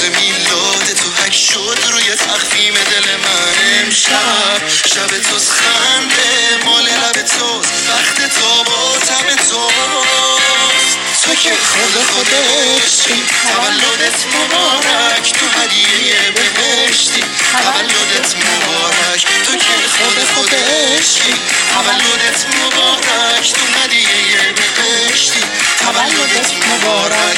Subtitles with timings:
[0.00, 4.68] روز میلاد تو حک شد روی تخفیم دل من امشب.
[4.94, 10.98] شب توز خنده مال لب توز وقت تو با تب توست.
[11.24, 15.32] تو که خود خودشی تولدت مبارک.
[15.32, 17.24] تو هدیه بهشتی.
[17.52, 19.26] تولدت مبارک.
[19.46, 21.34] تو که خود خودشی
[21.72, 23.52] تولدت مبارک.
[23.52, 25.42] تو هدیه بهشتی.
[25.80, 27.29] تولدت مبارک.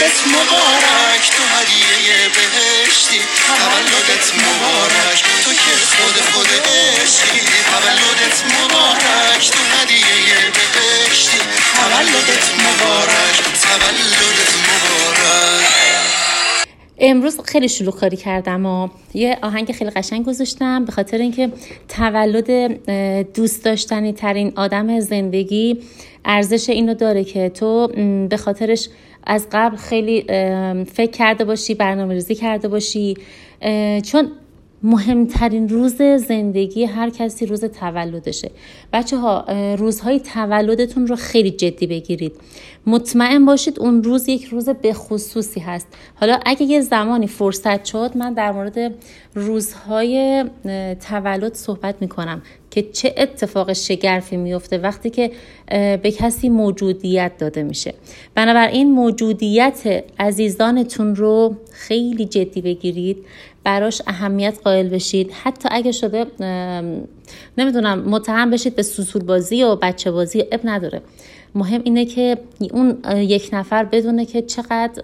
[0.00, 1.24] تولدت مبارک.
[1.36, 3.20] تو هدیه بهشتی.
[3.46, 7.40] تولدت مبارک تو که خود خود عشقی.
[7.70, 11.38] تولدت مبارک تو هدیه بهشتی.
[11.76, 15.66] تولدت مبارک تولدت مبارک.
[16.98, 21.52] امروز خیلی شلوغ کاری کردم و یه آهنگ خیلی قشنگ گذاشتم به خاطر اینکه
[21.88, 22.70] تولد
[23.34, 25.82] دوست داشتنی ترین آدم زندگی
[26.24, 27.88] ارزش اینو داره که تو
[28.30, 28.88] به خاطرش
[29.24, 30.22] از قبل خیلی
[30.84, 33.14] فکر کرده باشی برنامه ریزی کرده باشی.
[34.04, 34.30] چون
[34.82, 38.50] مهمترین روز زندگی هر کسی روز تولدشه.
[38.92, 39.44] بچه ها
[39.78, 42.32] روزهای تولدتون رو خیلی جدی بگیرید.
[42.86, 45.88] مطمئن باشید اون روز یک روز به خصوصی هست.
[46.14, 48.94] حالا اگه یه زمانی فرصت شد من در مورد
[49.34, 50.44] روزهای
[51.08, 52.42] تولد صحبت می‌کنم.
[52.70, 55.30] که چه اتفاق شگرفی میفته وقتی که
[56.02, 57.94] به کسی موجودیت داده میشه.
[58.34, 63.16] بنابراین موجودیت عزیزانتون رو خیلی جدی بگیرید
[63.64, 65.30] براش اهمیت قائل بشید.
[65.42, 66.26] حتی اگه شده
[67.58, 71.02] نمی‌دونم متهم بشید به سوسول بازی و بچه بازی اب نداره.
[71.54, 72.38] مهم اینه که
[72.72, 75.02] اون یک نفر بدونه که چقدر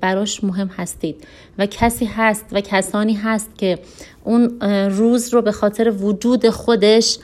[0.00, 1.24] براش مهم هستید.
[1.58, 3.78] و کسی هست و کسانی هست که
[4.24, 4.60] اون
[4.90, 7.18] روز رو به خاطر وجود خودش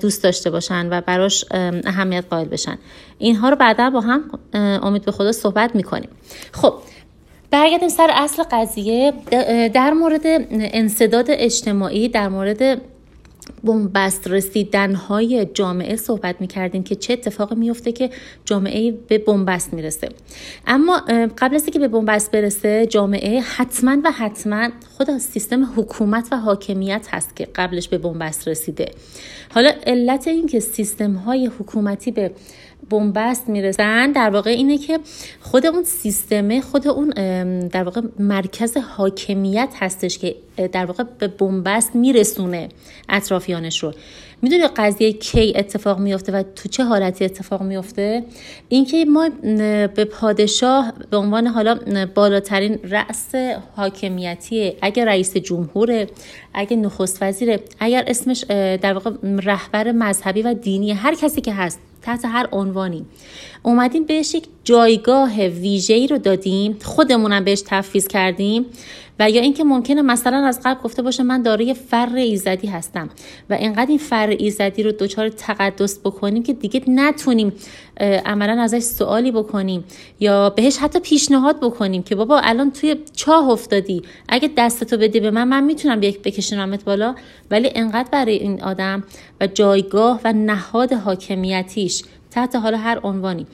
[0.00, 2.78] دوست داشته باشن و براش اه، اهمیت قائل بشن.
[3.18, 4.30] اینها رو بعدا با هم
[4.82, 6.08] امید به خدا صحبت می‌کنیم.
[6.52, 6.74] خب
[7.50, 9.12] برگردیم سر اصل قضیه.
[9.74, 12.80] در مورد انصداد اجتماعی در مورد
[13.64, 18.10] بنبست رسیدن های جامعه صحبت می کردیم که چه اتفاقی میفته که
[18.44, 20.08] جامعه به بنبست می‌رسه.
[20.66, 25.72] اما اه، قبل از اینکه به بنبست برسه جامعه حتما و حتما خود از سیستم
[25.76, 28.90] حکومت و حاکمیت هست که قبلش به بنبست رسیده.
[29.54, 32.30] حالا علت این که سیستم های حکومتی به
[32.90, 34.98] بنبست می‌رسن در واقع اینه که
[35.40, 37.10] خود اون سیستمه خود اون
[37.68, 40.36] در واقع مرکز حاکمیت هستش که
[40.72, 42.68] در واقع به بنبست میرسونه
[43.08, 43.92] اطرافیانش رو.
[44.42, 48.24] می‌دونی قضیه کی اتفاق میفته و تو چه حالتی اتفاق میفته
[48.68, 49.28] اینکه ما
[49.86, 51.78] به پادشاه به عنوان حالا
[52.14, 53.34] بالاترین رأس
[53.76, 56.06] حاکمیتی اگر رئیس جمهوره
[56.54, 58.44] اگر نخست وزیره اگر اسمش
[58.82, 63.04] در واقع رهبر مذهبی و دینی هر کسی که هست تحت هر عنوانی.
[63.62, 66.78] اومدیم بهش یک جایگاه ویژه‌ای رو دادیم.
[66.82, 68.66] خودمونم بهش تفویض کردیم.
[69.18, 73.08] و یا اینکه ممکنه مثلا از قبل گفته باشه من دارای فر ایزدی هستم
[73.50, 77.52] و اینقدر این فر ایزدی رو دچار تقدس بکنیم که دیگه نتونیم
[78.00, 79.84] عملا ازش سوالی بکنیم
[80.20, 85.30] یا بهش حتی پیشنهاد بکنیم که بابا الان توی چاه افتادی اگه دستتو بدی به
[85.30, 87.14] من من می‌تونم یک بکشونمت بالا؟
[87.50, 89.04] ولی انقدر برای این آدم
[89.40, 92.02] و جایگاه و نهاد حاکمیتیش
[92.36, 93.46] تحت حالا هر عنوانی.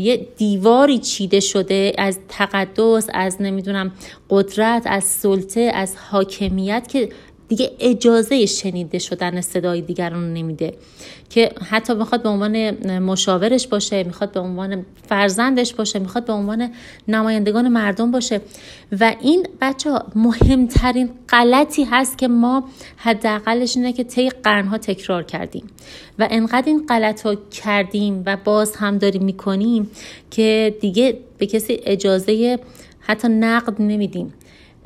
[0.00, 3.92] یه دیواری چیده شده از تقدس از نمی‌دونم
[4.30, 7.08] قدرت از سلطه از حاکمیت که
[7.48, 10.74] دیگه اجازه شنیده شدن صدای دیگران نمیده.
[11.30, 16.70] که حتی می‌خواد به عنوان مشاورش باشه می‌خواد به عنوان فرزندش باشه می‌خواد به عنوان
[17.08, 18.40] نمایندگان مردم باشه.
[19.00, 25.64] و این بچه مهمترین غلطی هست که ما حداقلش اینه که طی قرنها تکرار کردیم.
[26.18, 29.90] و انقدر این غلط ها کردیم و باز هم داریم می‌کنیم
[30.30, 32.58] که دیگه به کسی اجازه
[33.00, 34.34] حتی نقد نمیدیم.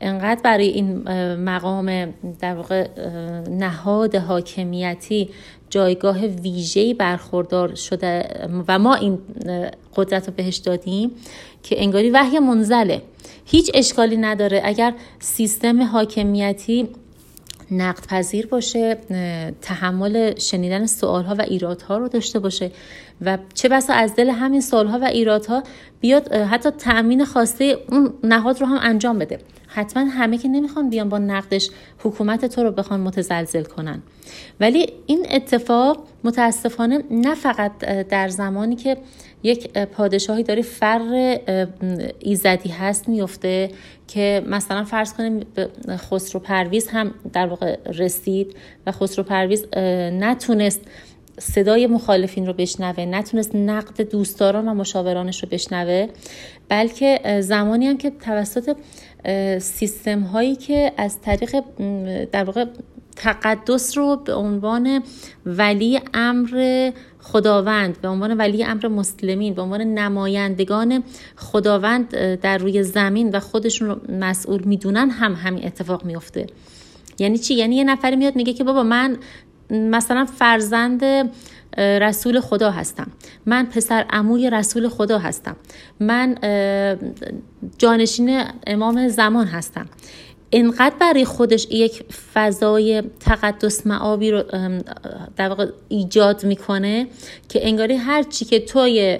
[0.02, 2.88] انقدر برای این مقام در واقع
[3.50, 5.30] نهاد حاکمیتی
[5.70, 8.24] جایگاه ویژه‌ای برخوردار شده
[8.68, 9.18] و ما این
[9.96, 11.10] قدرت رو بهش دادیم
[11.62, 13.02] که انگاری وحی منزله.
[13.44, 14.60] هیچ اشکالی نداره.
[14.64, 16.88] اگر سیستم حاکمیتی
[17.70, 18.98] نقد پذیر باشه
[19.62, 22.70] تحمل شنیدن سوالها و ایرادها رو داشته باشه
[23.20, 25.62] و چه بسا از دل همین سوالها و ایرادها
[26.00, 29.38] بیاد حتی تأمین خواسته اون نهاد رو هم انجام بده.
[29.74, 34.02] حتما همه که نمی‌خوان بیان با نقدش حکومت تو رو بخوان متزلزل کنن.
[34.60, 37.78] ولی این اتفاق متاسفانه نه فقط
[38.08, 38.96] در زمانی که
[39.42, 41.38] یک پادشاهی داره فر
[42.18, 43.70] ایزدی هست میفته
[44.08, 45.46] که مثلا فرض کنیم
[45.88, 49.66] خسرو پرویز هم در واقع رسید و خسرو پرویز
[50.12, 50.80] نتونست
[51.38, 56.08] صدای مخالفین رو بشنوه نتونست نقد دوستداران و مشاورانش رو بشنوه
[56.68, 58.76] بلکه زمانی هم که توسط
[59.58, 61.62] سیستم هایی که از طریق
[62.32, 62.64] در واقع
[63.16, 65.02] تقدس رو به عنوان
[65.46, 66.90] ولی امر
[67.20, 71.02] خداوند به عنوان ولی امر مسلمین به عنوان نمایندگان
[71.36, 76.46] خداوند در روی زمین و خودشون رو مسئول می‌دونن هم همین اتفاق میفته
[77.18, 79.16] یعنی چی؟ یعنی یه نفری میاد میگه که بابا من
[79.70, 81.30] مثلا فرزند
[81.78, 83.06] رسول خدا هستم.
[83.46, 85.56] من پسر عموی رسول خدا هستم.
[86.00, 86.34] من
[87.78, 89.86] جانشین امام زمان هستم.
[90.50, 92.04] اینقدر برای خودش یک
[92.34, 94.42] فضای تقدس معابی رو
[95.36, 97.06] در واقع ایجاد می‌کنه
[97.48, 99.18] که انگاری هر چی که توی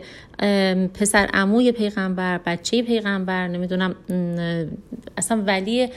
[0.94, 3.94] پسر عموی پیغمبر بچه پیغمبر نمی‌دونم
[5.17, 5.89] اصلا ولی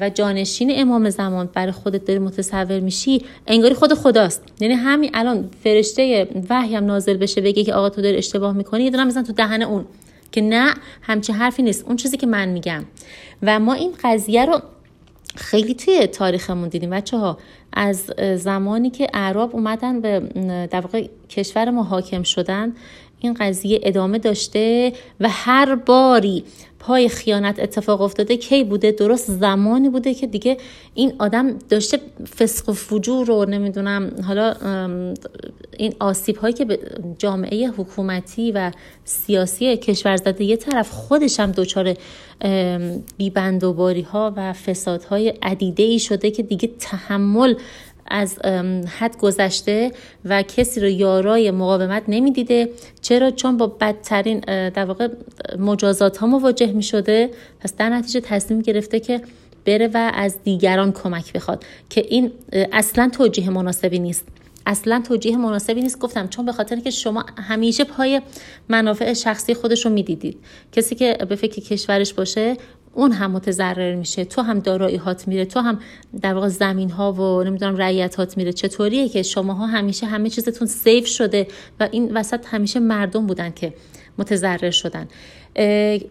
[0.00, 4.42] و جانشین امام زمان برای خودت داری متصور میشی انگاری خود خداست.
[4.60, 8.84] یعنی همین الان فرشته وحی هم نازل بشه بگه که آقا تو داری اشتباه می‌کنی
[8.84, 9.84] یه دونه تو دهن اون.
[10.32, 11.84] که نه همچه حرفی نیست.
[11.84, 12.84] اون چیزی که من میگم.
[13.42, 14.60] و ما این قضیه رو
[15.36, 16.90] خیلی توی تاریخمون دیدیم.
[16.90, 17.38] بچه ها
[17.72, 20.20] از زمانی که اعراب اومدن به
[20.70, 22.72] در واقع کشور ما حاکم شدن
[23.20, 26.44] این قضیه ادامه داشته و هر باری
[26.78, 30.56] پای خیانت اتفاق افتاده کی بوده؟ درست زمانی بوده که دیگه
[30.94, 31.98] این آدم داشته
[32.38, 34.54] فسق و فجور رو نمی‌دونم حالا
[35.76, 36.78] این آسیب هایی که به
[37.18, 38.72] جامعه حکومتی و
[39.04, 41.94] سیاسی کشور زده یه طرف خودش هم دچار
[43.16, 47.54] بیبند و باری ها و فسادهای عدیده ای شده که دیگه تحمل
[48.10, 48.38] از
[48.98, 49.92] حد گذشته
[50.24, 52.70] و کسی رو یارای مقاومت نمی‌دیده.
[53.00, 55.08] چرا؟ چون با بدترین در واقع
[55.58, 59.20] مجازات ها مواجه می شده پس در نتیجه تصمیم گرفته که
[59.64, 61.64] بره و از دیگران کمک بخواد.
[61.90, 62.32] که این
[62.72, 64.24] اصلا توجیه مناسبی نیست.
[64.66, 65.98] اصلا توجیه مناسبی نیست.
[65.98, 68.22] گفتم چون به خاطر که شما همیشه پای
[68.68, 70.38] منافع شخصی خودش رو می‌دیدید.
[70.72, 72.56] کسی که به فکر کشورش باشه
[72.98, 75.78] اون هم متضرر میشه تو هم دارایی هات میره تو هم
[76.20, 78.52] در واقع زمین ها و نمی‌دونم رعیت هات میره.
[78.52, 81.46] چطوریه که شماها همیشه همه چیزتون سیف شده
[81.80, 83.74] و این وسط همیشه مردم بودن که
[84.18, 85.08] متضرر شدن.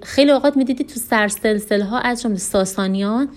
[0.04, 3.30] خیلی اوقات می‌دیدید تو سرسلسله ها از جمله ساسانیان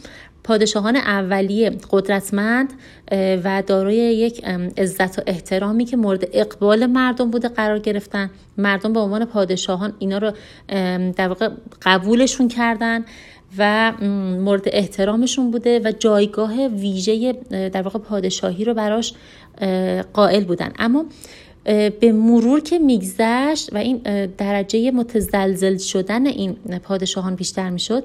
[0.44, 2.72] پادشاهان اولیه قدرتمند
[3.44, 4.44] و دارای یک
[4.78, 8.30] عزت و احترامی که مورد اقبال مردم بوده قرار گرفتن.
[8.58, 10.32] مردم به عنوان پادشاهان اینا رو
[11.12, 11.48] در واقع
[11.82, 13.04] قبولشون کردن.
[13.58, 13.92] و
[14.40, 19.14] مورد احترامشون بوده و جایگاه ویژه در واقع پادشاهی رو براش
[20.12, 20.72] قائل بودن.
[20.78, 21.04] اما
[22.00, 24.00] به مرور که میگذشت و این
[24.38, 26.52] درجه متزلزل شدن این
[26.82, 28.04] پادشاهان بیشتر می‌شد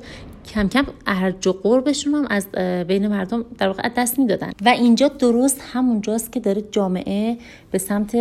[0.54, 2.48] کم کم ارج و قربشون هم از
[2.88, 4.52] بین مردم در واقع دست می‌دادن.
[4.66, 7.38] و اینجا درست همونجاست که داره جامعه
[7.72, 8.16] به سمت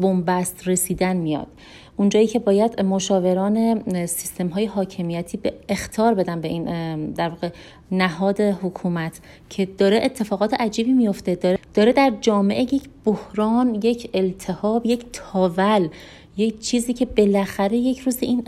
[0.00, 1.46] بنبست رسیدن میاد.
[1.96, 6.64] اونجایی که باید مشاوران سیستم های حاکمیتی به اختار بدن به این
[7.12, 7.50] در واقع
[7.92, 14.86] نهاد حکومت که داره اتفاقات عجیبی میفته داره, داره در جامعه یک بحران یک التهاب
[14.86, 15.88] یک تاول
[16.36, 18.40] یک چیزی که بالاخره یک روز این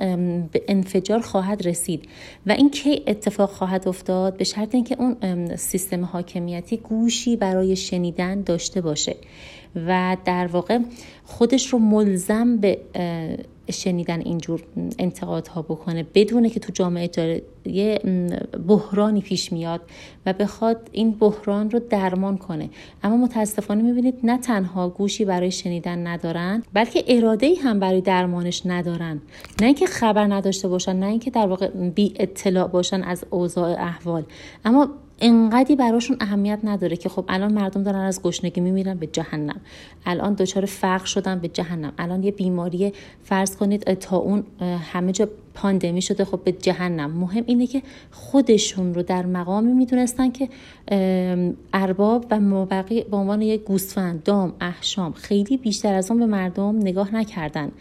[0.52, 2.08] به انفجار خواهد رسید.
[2.46, 8.40] و این کی اتفاق خواهد افتاد؟ به شرط اینکه اون سیستم حاکمیتی گوشی برای شنیدن
[8.42, 9.16] داشته باشه.
[9.76, 10.78] و در واقع
[11.24, 12.78] خودش رو ملزم به
[13.70, 14.62] شنیدن اینجور
[14.98, 17.98] انتقادها بکنه بدونه که تو جامعه داره یه
[18.68, 19.80] بحرانی پیش میاد
[20.26, 22.70] و بخواد این بحران رو درمان کنه.
[23.02, 28.62] اما متاسفانه می‌بینید نه تنها گوشی برای شنیدن ندارن بلکه اراده ای هم برای درمانش
[28.66, 29.20] ندارن.
[29.60, 34.24] نه اینکه خبر نداشته باشن نه اینکه در واقع بی اطلاع باشن از اوضاع احوال.
[34.64, 34.88] اما
[35.20, 39.60] انقدی براشون اهمیت نداره که خب الان مردم دارن از گشنگی میمیرن به جهنم.
[40.06, 41.92] الان دچار فقر شدن به جهنم.
[41.98, 42.92] الان یه بیماری
[43.24, 44.44] فرض کنید تا اون
[44.92, 47.10] همه جا پاندمی شده خب به جهنم.
[47.10, 50.48] مهم اینه که خودشون رو در مقامی می‌دونستن که
[51.72, 56.78] ارباب و مابقی به عنوان یک گوسفند دام احشام خیلی بیشتر از اون به مردم
[56.78, 57.72] نگاه نکردن.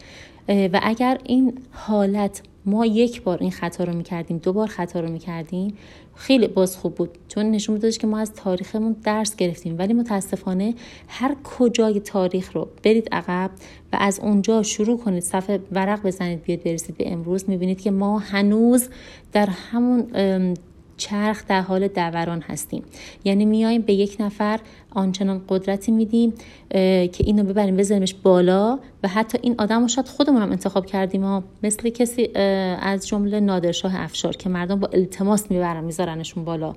[0.47, 5.11] و اگر این حالت ما یک بار این خطا رو می‌کردیم دو بار خطا رو
[5.11, 5.73] می‌کردیم.
[6.15, 7.09] خیلی باز خوب بود.
[7.27, 9.75] چون نشون میدادش که ما از تاریخمون درس گرفتیم.
[9.77, 10.73] ولی متاسفانه
[11.07, 13.51] هر کجای تاریخ رو برید عقب
[13.93, 18.19] و از اونجا شروع کنید صفحه ورق بزنید بیاد برسید به امروز می‌بینید که ما
[18.19, 18.89] هنوز
[19.33, 20.07] در همون
[20.97, 22.83] چرخ در حال دوران هستیم.
[23.23, 24.59] یعنی میایم به یک نفر
[24.95, 26.33] آنچنان قدرتی میدیم
[26.69, 31.23] که اینو ببریم بذاریمش بالا و حتی این آدم رو شاید خودمون هم انتخاب کردیم
[31.23, 32.29] ها مثل کسی
[32.79, 36.75] از جمله نادرشاه افشار که مردم با التماس می‌برن میذارنشون بالا.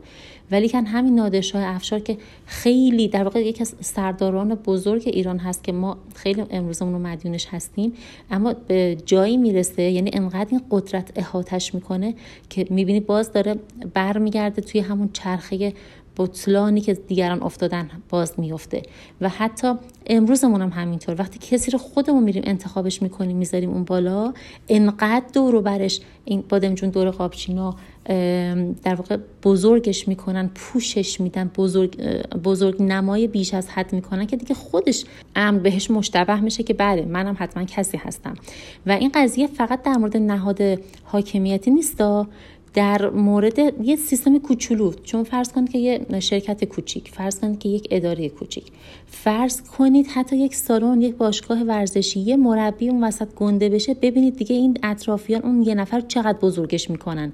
[0.51, 5.65] ولی کن همین نادرشاه افشار که خیلی در واقع یکی از سرداران بزرگ ایران هست
[5.65, 7.93] که ما خیلی امروزمون رو مدیونش هستیم
[8.31, 12.15] اما به جایی می‌رسه یعنی انقدر این قدرت احاتش می‌کنه
[12.51, 13.57] که می‌بینی باز داره
[13.95, 15.73] برمیگرده توی همون چرخه
[16.19, 18.83] بطلانی که دیگران افتادن باز میفته.
[19.21, 19.73] و حتی
[20.07, 21.17] امروزمون هم همینطور.
[21.19, 24.33] وقتی کسی رو خودمون میریم انتخابش می‌کنیم می‌ذاریم اون بالا
[24.69, 27.77] انقدر دور برش این بادمجون دور قابچینا
[28.85, 32.01] در واقع بزرگش می‌کنن پوشش میدن بزرگ,
[32.45, 35.05] بزرگ نمای بیش از حد می‌کنن که دیگه خودش
[35.37, 38.35] امر بهش مشتبه میشه که بله منم حتما کسی هستم.
[38.87, 40.59] و این قضیه فقط در مورد نهاد
[41.05, 42.27] حاکمیتی نیستا
[42.75, 47.69] در مورد یه سیستم کوچولو چون فرض کنید که یه شرکت کوچیک فرض کنید که
[47.69, 48.65] یک اداره کوچیک.
[49.07, 54.37] فرض کنید حتی یک سالن یک باشگاه ورزشی یه مربی اون وسط گنده بشه ببینید
[54.37, 57.33] دیگه این اطرافیان اون یه نفر چقدر بزرگش می‌کنن.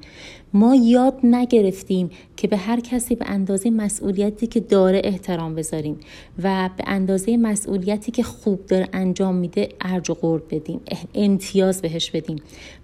[0.54, 6.00] ما یاد نگرفتیم که به هر کسی به اندازه مسئولیتی که داره احترام بذاریم
[6.42, 10.80] و به اندازه مسئولیتی که خوب داره انجام میده ارج و قرب بدیم
[11.14, 12.36] امتیاز بهش بدیم.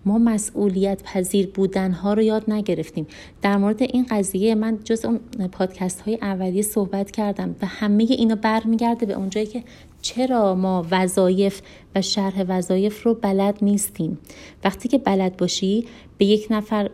[0.04, 3.06] ما مسئولیت پذیر بودن ها رو یاد نگرفتیم.
[3.42, 5.20] در مورد این قضیه من جز اون
[5.52, 9.62] پادکست های اولیه صحبت کردم و همه اینا برمیگرده به اونجایی که
[10.02, 11.61] چرا ما وظایف
[11.95, 14.19] و شرح وظایف رو بلد نیستیم؟
[14.64, 15.87] وقتی که بلد باشی
[16.19, 16.88] به یک نفر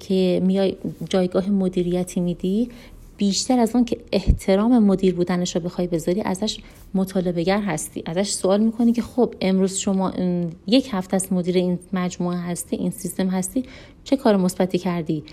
[0.00, 0.76] که میای
[1.10, 2.68] جایگاه مدیریتی میدی
[3.16, 6.58] بیشتر از اون که احترام مدیر بودنش رو بخوای بذاری ازش
[6.94, 8.02] مطالبه گر هستی.
[8.06, 10.12] ازش سوال می‌کنی که خب امروز شما
[10.66, 13.64] یک هفته از مدیر این مجموعه هستی این سیستم هستی
[14.04, 15.24] چه کار مثبتی کردی؟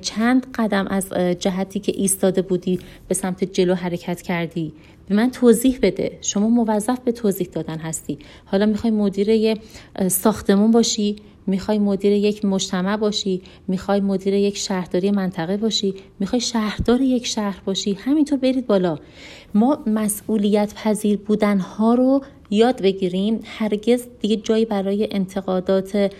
[0.00, 2.78] چند قدم از جهتی که ایستاده بودی
[3.08, 4.72] به سمت جلو حرکت کردی؟
[5.08, 6.18] به من توضیح بده.
[6.20, 8.18] شما موظف به توضیح دادن هستی.
[8.44, 9.58] حالا می‌خوای مدیر یه
[10.08, 11.16] ساختمون باشی؟
[11.46, 17.62] می‌خوای مدیر یک مجتمع باشی می‌خوای مدیر یک شهرداری منطقه باشی می‌خوای شهردار یک شهر
[17.64, 18.98] باشی همینطور برید بالا.
[19.54, 26.12] ما مسئولیت پذیر بودن ها رو یاد بگیریم هرگز دیگه جایی برای انتقادات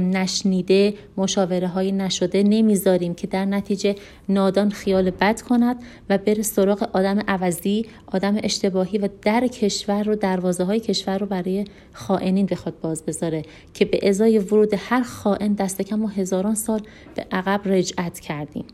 [0.00, 3.94] نشنیده مشاوره های نشده نمی‌ذاریم که در نتیجه
[4.28, 5.76] نادان خیال بد کند
[6.10, 11.26] و بره سراغ آدم عوضی آدم اشتباهی و در کشور رو دروازه های کشور رو
[11.26, 13.42] برای خائنین بخواد باز بذاره
[13.74, 16.80] که به ازای ورود هر خائن دست کم و هزاران سال
[17.14, 18.64] به عقب رجعت کردیم.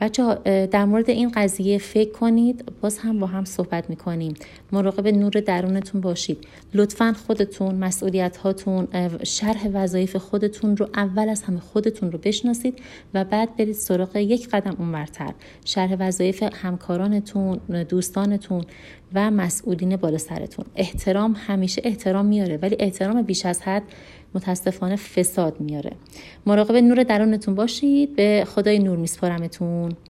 [0.00, 0.34] بچه
[0.66, 2.72] در مورد این قضیه فکر کنید.
[2.80, 4.34] باز هم با هم صحبت می‌کنیم.
[4.72, 6.46] مراقب نور درونتون باشید.
[6.74, 8.88] لطفا خودتون مسئولیت هاتون
[9.22, 12.78] شرح وظایف خودتون رو اول از همه خودتون رو بشناسید
[13.14, 15.32] و بعد برید سراغ یک قدم اونورتر.
[15.64, 18.64] شرح وظایف همکارانتون دوستانتون
[19.14, 20.64] و مسئولین بالا سرتون.
[20.76, 23.82] احترام همیشه احترام میاره ولی احترام بیش از حد
[24.36, 25.92] متاسفانه فساد میاره.
[26.46, 28.16] مراقب نور درونتون باشید.
[28.16, 29.96] به خدای نور میسپارمتون.